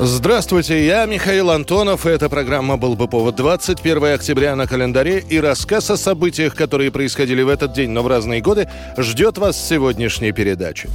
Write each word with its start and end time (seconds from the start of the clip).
Здравствуйте, 0.00 0.84
я 0.84 1.06
Михаил 1.06 1.50
Антонов, 1.52 2.04
и 2.04 2.08
эта 2.08 2.28
программа 2.28 2.76
«Был 2.76 2.96
бы 2.96 3.06
повод» 3.06 3.36
21 3.36 4.14
октября 4.14 4.56
на 4.56 4.66
календаре, 4.66 5.20
и 5.20 5.38
рассказ 5.38 5.88
о 5.88 5.96
событиях, 5.96 6.56
которые 6.56 6.90
происходили 6.90 7.42
в 7.42 7.48
этот 7.48 7.72
день, 7.72 7.90
но 7.90 8.02
в 8.02 8.08
разные 8.08 8.40
годы, 8.40 8.68
ждет 8.98 9.38
вас 9.38 9.54
в 9.54 9.68
сегодняшней 9.68 10.32
передаче. 10.32 10.88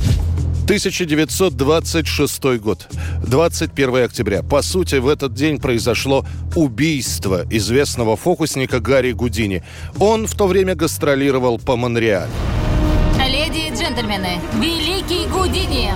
1926 0.66 2.43
год, 2.59 2.90
21 3.26 4.04
октября. 4.04 4.43
По 4.43 4.62
сути, 4.62 4.95
в 4.95 5.07
этот 5.07 5.34
день 5.34 5.59
произошло 5.59 6.26
убийство 6.55 7.45
известного 7.49 8.18
фокусника 8.18 8.81
Гарри 8.81 9.13
Гудини. 9.13 9.63
Он 9.98 10.27
в 10.27 10.35
то 10.35 10.45
время 10.45 10.76
гастролировал 10.76 11.57
по 11.57 11.77
Монреалю. 11.77 12.29
Леди 13.18 13.70
и 13.70 13.73
джентльмены, 13.73 14.41
Великий 14.59 15.26
Гудини! 15.27 15.93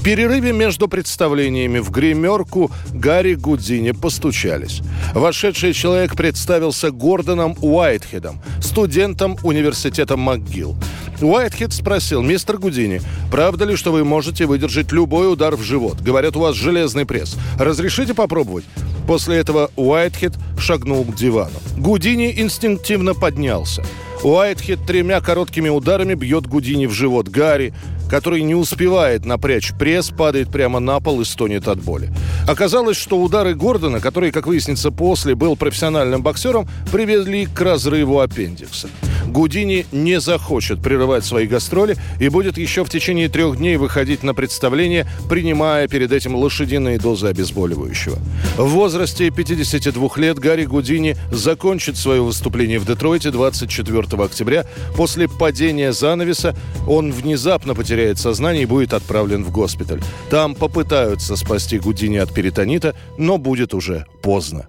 В 0.00 0.02
перерыве 0.02 0.54
между 0.54 0.88
представлениями 0.88 1.78
в 1.78 1.90
гримерку 1.90 2.70
Гарри 2.90 3.34
Гудини 3.34 3.90
постучались. 3.90 4.80
Вошедший 5.12 5.74
человек 5.74 6.16
представился 6.16 6.90
Гордоном 6.90 7.54
Уайтхедом, 7.60 8.40
студентом 8.62 9.36
университета 9.42 10.14
МcGill. 10.14 10.74
Уайтхед 11.20 11.74
спросил, 11.74 12.22
мистер 12.22 12.56
Гудини, 12.56 13.02
правда 13.30 13.66
ли, 13.66 13.76
что 13.76 13.92
вы 13.92 14.02
можете 14.02 14.46
выдержать 14.46 14.90
любой 14.90 15.30
удар 15.30 15.54
в 15.54 15.60
живот? 15.60 16.00
Говорят, 16.00 16.34
у 16.34 16.40
вас 16.40 16.56
железный 16.56 17.04
пресс. 17.04 17.36
Разрешите 17.58 18.14
попробовать? 18.14 18.64
После 19.06 19.36
этого 19.36 19.70
Уайтхед 19.76 20.32
шагнул 20.58 21.04
к 21.04 21.14
дивану. 21.14 21.60
Гудини 21.76 22.32
инстинктивно 22.40 23.12
поднялся. 23.12 23.84
Уайтхед 24.22 24.86
тремя 24.86 25.20
короткими 25.20 25.68
ударами 25.68 26.14
бьет 26.14 26.46
Гудини 26.46 26.86
в 26.86 26.92
живот. 26.92 27.28
Гарри, 27.28 27.74
который 28.10 28.42
не 28.42 28.54
успевает 28.54 29.24
напрячь 29.24 29.72
пресс, 29.78 30.10
падает 30.10 30.50
прямо 30.50 30.80
на 30.80 31.00
пол 31.00 31.20
и 31.20 31.24
стонет 31.24 31.68
от 31.68 31.80
боли. 31.80 32.12
Оказалось, 32.46 32.96
что 32.96 33.22
удары 33.22 33.54
Гордона, 33.54 34.00
который, 34.00 34.32
как 34.32 34.46
выяснится 34.46 34.90
после, 34.90 35.34
был 35.34 35.56
профессиональным 35.56 36.22
боксером, 36.22 36.68
привели 36.90 37.46
к 37.46 37.60
разрыву 37.60 38.20
аппендикса. 38.20 38.88
Гудини 39.30 39.86
не 39.92 40.20
захочет 40.20 40.82
прерывать 40.82 41.24
свои 41.24 41.46
гастроли 41.46 41.96
и 42.18 42.28
будет 42.28 42.58
еще 42.58 42.84
в 42.84 42.90
течение 42.90 43.28
трех 43.28 43.56
дней 43.56 43.76
выходить 43.76 44.22
на 44.22 44.34
представление, 44.34 45.06
принимая 45.28 45.88
перед 45.88 46.12
этим 46.12 46.34
лошадиные 46.34 46.98
дозы 46.98 47.28
обезболивающего. 47.28 48.18
В 48.56 48.68
возрасте 48.68 49.30
52 49.30 50.10
лет 50.16 50.38
Гарри 50.38 50.64
Гудини 50.64 51.16
закончит 51.30 51.96
свое 51.96 52.22
выступление 52.22 52.78
в 52.78 52.86
Детройте 52.86 53.30
24 53.30 54.00
октября. 54.22 54.66
После 54.96 55.28
падения 55.28 55.92
занавеса 55.92 56.56
он 56.86 57.12
внезапно 57.12 57.74
потеряет 57.74 58.18
сознание 58.18 58.64
и 58.64 58.66
будет 58.66 58.92
отправлен 58.92 59.44
в 59.44 59.52
госпиталь. 59.52 60.00
Там 60.28 60.54
попытаются 60.54 61.36
спасти 61.36 61.78
Гудини 61.78 62.18
от 62.18 62.32
перитонита, 62.34 62.94
но 63.16 63.38
будет 63.38 63.74
уже 63.74 64.06
поздно. 64.22 64.66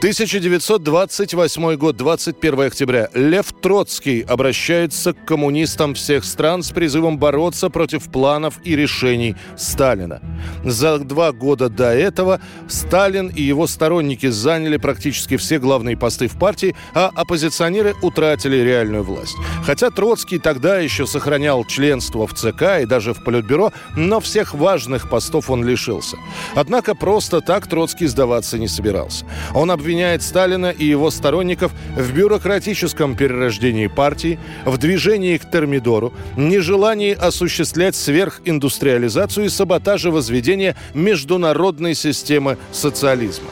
1928 0.00 1.76
год, 1.76 1.94
21 1.94 2.60
октября. 2.62 3.10
Лев 3.12 3.52
Троцкий 3.60 4.22
обращается 4.22 5.12
к 5.12 5.26
коммунистам 5.26 5.92
всех 5.92 6.24
стран 6.24 6.62
с 6.62 6.70
призывом 6.70 7.18
бороться 7.18 7.68
против 7.68 8.10
планов 8.10 8.54
и 8.64 8.74
решений 8.76 9.36
Сталина. 9.58 10.22
За 10.64 10.98
два 11.00 11.32
года 11.32 11.68
до 11.68 11.92
этого 11.92 12.40
Сталин 12.66 13.28
и 13.28 13.42
его 13.42 13.66
сторонники 13.66 14.28
заняли 14.28 14.78
практически 14.78 15.36
все 15.36 15.58
главные 15.58 15.98
посты 15.98 16.28
в 16.28 16.38
партии, 16.38 16.74
а 16.94 17.10
оппозиционеры 17.14 17.94
утратили 18.00 18.56
реальную 18.56 19.02
власть. 19.02 19.36
Хотя 19.66 19.90
Троцкий 19.90 20.38
тогда 20.38 20.78
еще 20.78 21.06
сохранял 21.06 21.66
членство 21.66 22.26
в 22.26 22.32
ЦК 22.32 22.80
и 22.80 22.86
даже 22.86 23.12
в 23.12 23.22
Политбюро, 23.22 23.70
но 23.98 24.20
всех 24.20 24.54
важных 24.54 25.10
постов 25.10 25.50
он 25.50 25.62
лишился. 25.62 26.16
Однако 26.54 26.94
просто 26.94 27.42
так 27.42 27.66
Троцкий 27.66 28.06
сдаваться 28.06 28.56
не 28.58 28.66
собирался. 28.66 29.26
Он 29.54 29.70
обвинял 29.70 29.89
обвиняет 29.90 30.22
Сталина 30.22 30.70
и 30.70 30.84
его 30.84 31.10
сторонников 31.10 31.72
в 31.96 32.12
бюрократическом 32.12 33.16
перерождении 33.16 33.88
партии, 33.88 34.38
в 34.64 34.78
движении 34.78 35.36
к 35.36 35.50
термидору, 35.50 36.14
нежелании 36.36 37.12
осуществлять 37.12 37.96
сверхиндустриализацию 37.96 39.46
и 39.46 39.48
саботаже 39.48 40.12
возведения 40.12 40.76
международной 40.94 41.96
системы 41.96 42.56
социализма. 42.70 43.48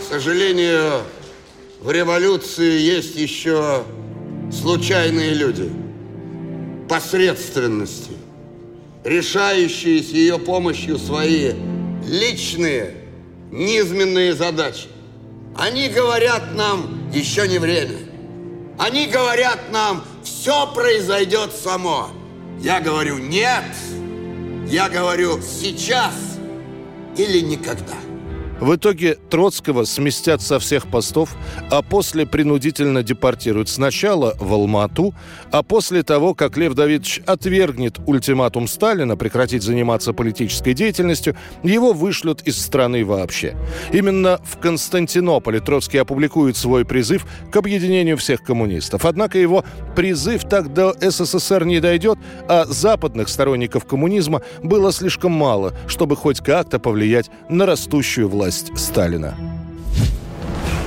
К 0.00 0.12
сожалению, 0.12 1.00
в 1.80 1.90
революции 1.90 2.78
есть 2.78 3.16
еще 3.16 3.82
случайные 4.52 5.32
люди, 5.32 5.70
посредственности, 6.90 8.12
решающие 9.02 10.02
с 10.02 10.10
ее 10.10 10.38
помощью 10.38 10.98
свои 10.98 11.52
личные 12.06 12.96
низменные 13.50 14.34
задачи. 14.34 14.88
Они 15.56 15.88
говорят 15.88 16.54
нам, 16.54 17.10
еще 17.12 17.46
не 17.48 17.58
время. 17.58 17.98
Они 18.78 19.06
говорят 19.06 19.70
нам, 19.70 20.04
все 20.22 20.72
произойдет 20.72 21.52
само. 21.52 22.08
Я 22.60 22.80
говорю, 22.80 23.18
нет. 23.18 23.64
Я 24.66 24.88
говорю, 24.88 25.40
сейчас 25.42 26.14
или 27.16 27.40
никогда. 27.40 27.96
В 28.60 28.74
итоге 28.74 29.14
Троцкого 29.30 29.84
сместят 29.84 30.42
со 30.42 30.58
всех 30.58 30.86
постов, 30.86 31.34
а 31.70 31.80
после 31.80 32.26
принудительно 32.26 33.02
депортируют 33.02 33.70
сначала 33.70 34.34
в 34.38 34.52
Алмату, 34.52 35.14
а 35.50 35.62
после 35.62 36.02
того, 36.02 36.34
как 36.34 36.58
Лев 36.58 36.74
Давидович 36.74 37.22
отвергнет 37.24 37.98
ультиматум 38.06 38.68
Сталина 38.68 39.16
прекратить 39.16 39.62
заниматься 39.62 40.12
политической 40.12 40.74
деятельностью, 40.74 41.36
его 41.62 41.94
вышлют 41.94 42.42
из 42.42 42.60
страны 42.60 43.02
вообще. 43.02 43.56
Именно 43.92 44.38
в 44.44 44.58
Константинополе 44.58 45.60
Троцкий 45.60 45.96
опубликует 45.96 46.58
свой 46.58 46.84
призыв 46.84 47.26
к 47.50 47.56
объединению 47.56 48.18
всех 48.18 48.42
коммунистов. 48.42 49.06
Однако 49.06 49.38
его 49.38 49.64
призыв 49.96 50.44
так 50.44 50.74
до 50.74 50.94
СССР 51.00 51.64
не 51.64 51.80
дойдет, 51.80 52.18
а 52.46 52.66
западных 52.66 53.30
сторонников 53.30 53.86
коммунизма 53.86 54.42
было 54.62 54.92
слишком 54.92 55.32
мало, 55.32 55.72
чтобы 55.86 56.14
хоть 56.14 56.40
как-то 56.40 56.78
повлиять 56.78 57.30
на 57.48 57.64
растущую 57.64 58.28
власть 58.28 58.49
власть 58.50 58.72
Сталина. 58.76 59.34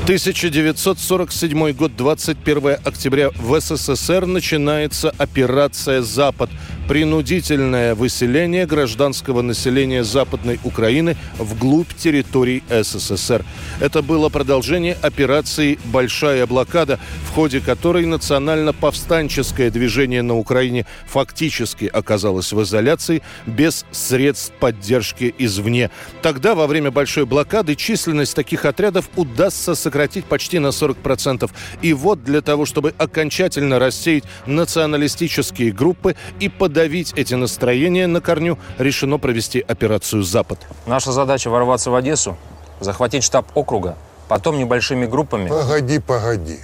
1947 0.03 1.71
год, 1.71 1.95
21 1.95 2.75
октября. 2.83 3.29
В 3.29 3.57
СССР 3.57 4.25
начинается 4.25 5.13
операция 5.17 6.01
«Запад». 6.01 6.49
Принудительное 6.87 7.95
выселение 7.95 8.65
гражданского 8.65 9.41
населения 9.41 10.03
Западной 10.03 10.59
Украины 10.65 11.15
вглубь 11.37 11.93
территорий 11.95 12.61
СССР. 12.69 13.45
Это 13.79 14.01
было 14.01 14.27
продолжение 14.27 14.97
операции 15.01 15.79
«Большая 15.85 16.45
блокада», 16.45 16.99
в 17.25 17.31
ходе 17.31 17.61
которой 17.61 18.05
национально-повстанческое 18.05 19.71
движение 19.71 20.21
на 20.23 20.35
Украине 20.35 20.85
фактически 21.07 21.85
оказалось 21.85 22.51
в 22.51 22.61
изоляции 22.61 23.23
без 23.45 23.85
средств 23.91 24.51
поддержки 24.59 25.33
извне. 25.37 25.89
Тогда, 26.21 26.53
во 26.53 26.67
время 26.67 26.91
Большой 26.91 27.25
блокады, 27.25 27.75
численность 27.75 28.35
таких 28.35 28.65
отрядов 28.65 29.09
удастся 29.15 29.73
сократить 29.73 30.25
почти 30.25 30.59
на 30.59 30.67
40%. 30.67 31.49
И 31.81 31.93
вот 31.93 32.23
для 32.25 32.41
того, 32.41 32.65
чтобы 32.65 32.93
окончательно 32.97 33.79
рассеять 33.79 34.25
националистические 34.45 35.71
группы 35.71 36.15
и 36.41 36.49
подавить 36.72 37.12
эти 37.16 37.34
настроения 37.34 38.06
на 38.06 38.20
корню, 38.20 38.58
решено 38.78 39.18
провести 39.18 39.60
операцию 39.60 40.22
«Запад». 40.22 40.58
Наша 40.86 41.12
задача 41.12 41.50
ворваться 41.50 41.90
в 41.90 41.94
Одессу, 41.94 42.36
захватить 42.80 43.24
штаб 43.24 43.46
округа, 43.54 43.96
потом 44.28 44.58
небольшими 44.58 45.06
группами. 45.06 45.48
Погоди, 45.48 46.00
погоди. 46.00 46.58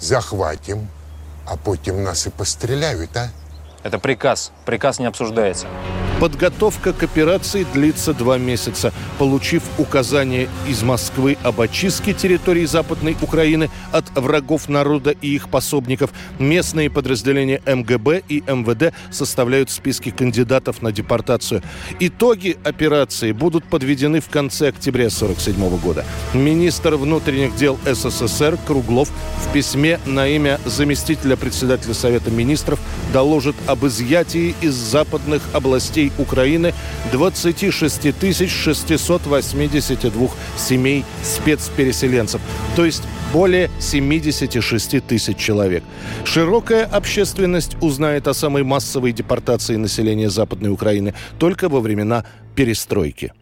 Захватим, 0.00 0.88
а 1.46 1.56
потім 1.56 2.02
нас 2.02 2.26
і 2.26 2.30
постріляють, 2.30 3.16
а? 3.16 3.30
Это 3.84 3.98
приказ. 3.98 4.52
Приказ 4.64 5.00
не 5.00 5.08
обсуждается. 5.08 5.66
Подготовка 6.19 6.93
к 6.93 7.03
операции 7.03 7.65
длится 7.73 8.13
два 8.13 8.37
месяца. 8.37 8.93
Получив 9.19 9.63
указание 9.77 10.47
из 10.65 10.81
Москвы 10.81 11.37
об 11.43 11.59
очистке 11.59 12.13
территории 12.13 12.63
Западной 12.65 13.17
Украины 13.21 13.69
от 13.91 14.09
врагов 14.15 14.69
народа 14.69 15.11
и 15.11 15.35
их 15.35 15.49
пособников, 15.49 16.11
местные 16.39 16.89
подразделения 16.89 17.61
МГБ 17.65 18.23
и 18.29 18.41
МВД 18.47 18.93
составляют 19.11 19.69
списки 19.69 20.09
кандидатов 20.09 20.81
на 20.81 20.93
депортацию. 20.93 21.61
Итоги 21.99 22.57
операции 22.63 23.33
будут 23.33 23.65
подведены 23.65 24.21
в 24.21 24.29
конце 24.29 24.69
октября 24.69 25.07
1947 25.07 25.77
года. 25.79 26.05
Министр 26.33 26.95
внутренних 26.95 27.57
дел 27.57 27.77
СССР 27.85 28.57
Круглов 28.65 29.09
в 29.43 29.51
письме 29.51 29.99
на 30.05 30.29
имя 30.29 30.61
заместителя 30.65 31.35
председателя 31.35 31.93
Совета 31.93 32.31
министров 32.31 32.79
доложит 33.11 33.55
об 33.67 33.85
изъятии 33.85 34.55
из 34.61 34.73
западных 34.75 35.41
областей 35.53 36.04
Украины 36.17 36.73
26 37.11 38.49
682 38.49 40.29
семей 40.57 41.05
спецпереселенцев, 41.23 42.41
то 42.75 42.85
есть 42.85 43.03
более 43.33 43.69
76 43.79 45.05
тысяч 45.05 45.37
человек. 45.37 45.83
Широкая 46.23 46.85
общественность 46.85 47.75
узнает 47.81 48.27
о 48.27 48.33
самой 48.33 48.63
массовой 48.63 49.11
депортации 49.11 49.75
населения 49.75 50.29
Западной 50.29 50.69
Украины 50.69 51.13
только 51.37 51.69
во 51.69 51.81
времена 51.81 52.23
перестройки. 52.55 53.33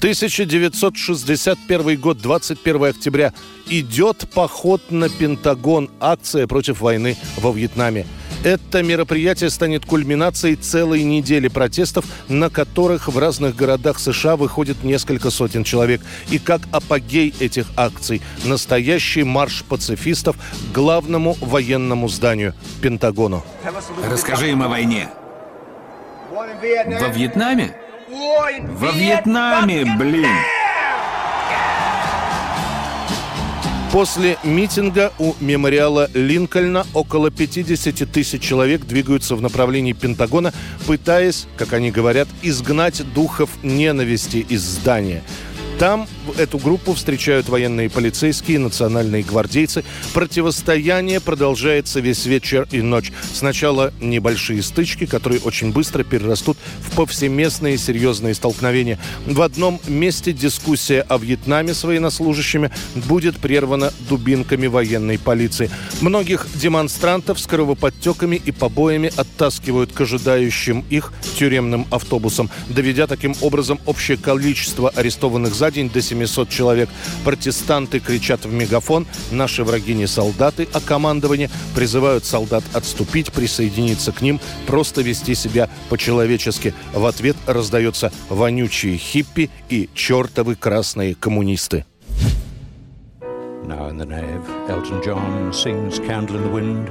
1961 0.00 2.00
год, 2.00 2.18
21 2.18 2.84
октября. 2.84 3.34
Идет 3.68 4.26
поход 4.32 4.90
на 4.90 5.10
Пентагон. 5.10 5.90
Акция 6.00 6.46
против 6.46 6.80
войны 6.80 7.18
во 7.36 7.52
Вьетнаме. 7.52 8.06
Это 8.42 8.82
мероприятие 8.82 9.50
станет 9.50 9.84
кульминацией 9.84 10.56
целой 10.56 11.02
недели 11.02 11.48
протестов, 11.48 12.06
на 12.28 12.48
которых 12.48 13.08
в 13.08 13.18
разных 13.18 13.54
городах 13.54 13.98
США 13.98 14.36
выходит 14.36 14.82
несколько 14.82 15.30
сотен 15.30 15.62
человек. 15.62 16.00
И 16.30 16.38
как 16.38 16.62
апогей 16.72 17.34
этих 17.38 17.66
акций– 17.76 18.22
настоящий 18.44 19.24
марш 19.24 19.62
пацифистов 19.64 20.36
к 20.36 20.74
главному 20.74 21.36
военному 21.40 22.08
зданию– 22.08 22.54
Пентагону. 22.82 23.44
Расскажи 24.10 24.50
им 24.50 24.62
о 24.62 24.68
войне. 24.68 25.10
Во 26.30 26.46
Вьетнаме? 27.08 27.76
Во 28.08 28.90
Вьетнаме, 28.92 29.84
блин! 29.98 30.59
После 33.92 34.38
митинга 34.44 35.12
у 35.18 35.34
мемориала 35.40 36.08
Линкольна 36.14 36.86
около 36.94 37.32
50 37.32 38.08
тысяч 38.12 38.40
человек 38.40 38.86
двигаются 38.86 39.34
в 39.34 39.42
направлении 39.42 39.94
Пентагона, 39.94 40.52
пытаясь, 40.86 41.48
как 41.56 41.72
они 41.72 41.90
говорят, 41.90 42.28
изгнать 42.40 43.02
духов 43.12 43.50
ненависти 43.64 44.46
из 44.48 44.62
здания. 44.62 45.24
Там 45.80 46.06
эту 46.36 46.58
группу 46.58 46.92
встречают 46.92 47.48
военные 47.48 47.88
полицейские, 47.88 48.58
национальные 48.58 49.22
гвардейцы. 49.22 49.82
Противостояние 50.12 51.20
продолжается 51.20 52.00
весь 52.00 52.26
вечер 52.26 52.68
и 52.70 52.82
ночь. 52.82 53.10
Сначала 53.32 53.90
небольшие 53.98 54.62
стычки, 54.62 55.06
которые 55.06 55.40
очень 55.40 55.72
быстро 55.72 56.04
перерастут 56.04 56.58
в 56.80 56.94
повсеместные 56.94 57.78
серьезные 57.78 58.34
столкновения. 58.34 58.98
В 59.24 59.40
одном 59.40 59.80
месте 59.88 60.34
дискуссия 60.34 61.00
о 61.08 61.16
Вьетнаме 61.16 61.72
с 61.72 61.82
военнослужащими 61.82 62.70
будет 62.94 63.38
прервана 63.38 63.90
дубинками 64.06 64.66
военной 64.66 65.18
полиции. 65.18 65.70
Многих 66.02 66.46
демонстрантов 66.56 67.40
с 67.40 67.46
кровоподтеками 67.46 68.36
и 68.36 68.52
побоями 68.52 69.10
оттаскивают 69.16 69.92
к 69.94 70.00
ожидающим 70.02 70.84
их 70.90 71.14
тюремным 71.38 71.86
автобусам, 71.90 72.50
доведя 72.68 73.06
таким 73.06 73.34
образом 73.40 73.80
общее 73.86 74.18
количество 74.18 74.90
арестованных 74.90 75.54
за 75.54 75.69
день 75.70 75.90
до 75.90 76.02
700 76.02 76.48
человек. 76.48 76.88
Протестанты 77.24 78.00
кричат 78.00 78.44
в 78.44 78.52
мегафон 78.52 79.06
«Наши 79.30 79.64
враги 79.64 79.94
не 79.94 80.06
солдаты, 80.06 80.68
а 80.72 80.80
командование» 80.80 81.50
призывают 81.74 82.24
солдат 82.24 82.64
отступить, 82.72 83.32
присоединиться 83.32 84.12
к 84.12 84.22
ним, 84.22 84.40
просто 84.66 85.02
вести 85.02 85.34
себя 85.34 85.68
по-человечески. 85.88 86.74
В 86.92 87.06
ответ 87.06 87.36
раздается 87.46 88.12
вонючие 88.28 88.96
хиппи 88.96 89.50
и 89.68 89.88
чертовы 89.94 90.54
красные 90.54 91.14
коммунисты. 91.14 91.84
Now 93.66 93.88
in 93.88 93.98
the 93.98 94.06
nave, 94.06 94.42
Elton 94.68 95.00
John 95.02 95.52
sings 95.52 96.00
Candle 96.00 96.36
in 96.36 96.42
the 96.42 96.50
Wind 96.50 96.90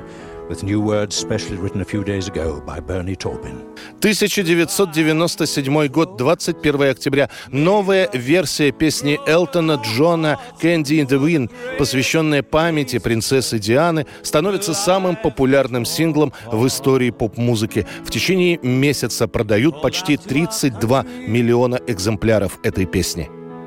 with 0.50 0.64
new 0.64 0.82
words 0.82 1.16
specially 1.16 1.58
written 1.58 1.82
a 1.82 1.86
few 1.86 2.04
days 2.04 2.28
ago 2.28 2.62
by 2.66 2.80
Bernie 2.80 3.16
Taupin. 3.16 3.64
1997 4.02 5.88
год, 5.90 6.18
21 6.18 6.90
октября. 6.90 7.30
Новая 7.52 8.10
версия 8.14 8.72
песни 8.72 9.20
Элтона 9.28 9.80
Джона 9.84 10.40
«Candy 10.62 11.00
in 11.02 11.08
the 11.08 11.20
Wind», 11.20 11.52
посвященная 11.78 12.44
памяти 12.44 13.00
принцессы 13.00 13.60
Дианы, 13.60 14.06
становится 14.24 14.74
самым 14.74 15.16
популярным 15.16 15.86
синглом 15.86 16.34
в 16.52 16.66
истории 16.68 17.12
поп-музыки. 17.12 17.86
В 18.04 18.10
течение 18.10 18.58
месяца 18.64 19.28
продают 19.28 19.82
почти 19.82 20.18
32 20.18 21.04
миллиона 21.28 21.80
экземпляров 21.88 22.60
этой 22.64 22.86
песни. 22.86 23.39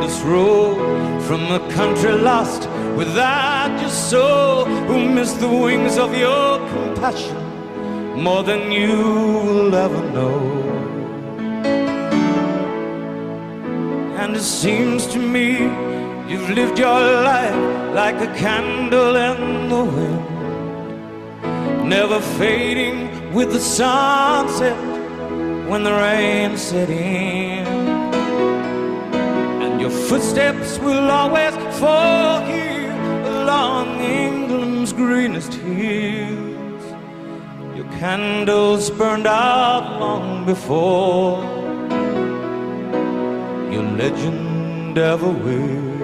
this 0.00 0.20
road 0.22 1.22
from 1.22 1.42
a 1.52 1.60
country 1.72 2.12
lost 2.12 2.68
without 2.96 3.80
your 3.80 3.90
soul, 3.90 4.64
who 4.64 5.08
missed 5.08 5.40
the 5.40 5.48
wings 5.48 5.98
of 5.98 6.16
your 6.16 6.58
compassion 6.68 7.36
more 8.22 8.42
than 8.42 8.70
you 8.70 8.96
will 9.46 9.74
ever 9.74 10.02
know. 10.12 10.38
And 14.20 14.36
it 14.36 14.42
seems 14.42 15.06
to 15.08 15.18
me 15.18 15.52
you've 16.30 16.50
lived 16.50 16.78
your 16.78 17.00
life 17.30 17.56
like 17.94 18.16
a 18.16 18.32
candle 18.34 19.16
in 19.16 19.68
the 19.68 19.84
wind, 19.84 20.24
never 21.88 22.20
fading 22.38 23.32
with 23.32 23.52
the 23.52 23.60
sunset 23.60 24.76
when 25.68 25.82
the 25.82 25.92
rain 25.92 26.56
set 26.56 26.90
in 26.90 27.81
footsteps 30.07 30.79
will 30.79 31.11
always 31.11 31.53
fall 31.79 32.39
here 32.45 32.91
along 33.25 33.99
England's 33.99 34.93
greenest 34.93 35.53
hills. 35.53 36.83
Your 37.75 37.85
candles 37.99 38.89
burned 38.89 39.27
out 39.27 39.99
long 39.99 40.45
before 40.45 41.43
your 43.73 43.83
legend 44.01 44.97
ever 44.97 45.29
will. 45.29 45.97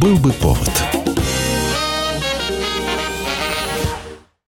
Был 0.00 0.18
бы 0.18 0.32
повод. 0.32 0.97